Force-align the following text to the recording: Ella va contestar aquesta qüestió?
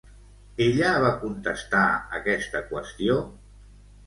Ella 0.67 0.93
va 1.03 1.11
contestar 1.23 1.83
aquesta 2.21 2.63
qüestió? 2.73 3.21